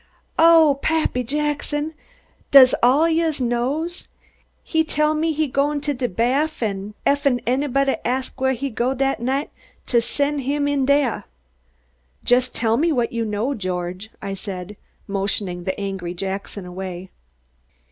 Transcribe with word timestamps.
"Oh! 0.39 0.79
Pappy 0.81 1.23
Jackson, 1.23 1.93
da's 2.49 2.73
all 2.81 3.03
Ah 3.03 3.31
knows. 3.39 4.07
He 4.63 4.83
tell 4.83 5.13
me 5.13 5.31
he 5.31 5.47
go 5.47 5.79
to 5.79 5.93
de 5.93 6.09
bah 6.09 6.47
an' 6.59 6.95
ef'n 7.05 7.39
anybuddy 7.45 7.97
ask 8.03 8.41
whah 8.41 8.53
he 8.53 8.71
go 8.71 8.95
dat 8.95 9.19
night 9.19 9.51
to 9.85 10.01
sen' 10.01 10.39
em 10.39 10.67
in 10.67 10.87
dah." 10.87 11.21
"Just 12.23 12.55
tell 12.55 12.77
me 12.77 12.91
what 12.91 13.11
you 13.13 13.23
know, 13.25 13.53
George!" 13.53 14.09
I 14.23 14.33
said, 14.33 14.75
motioning 15.05 15.65
the 15.65 15.79
angry 15.79 16.15
Jackson 16.15 16.65
away. 16.65 17.11